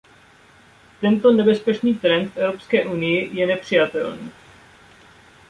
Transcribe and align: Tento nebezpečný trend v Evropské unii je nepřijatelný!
Tento 1.01 1.31
nebezpečný 1.31 1.93
trend 1.95 2.33
v 2.33 2.37
Evropské 2.37 2.85
unii 2.85 3.29
je 3.39 3.47
nepřijatelný! 3.47 4.31